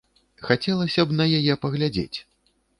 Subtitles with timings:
[0.47, 2.17] Хацелася б на яе паглядзець.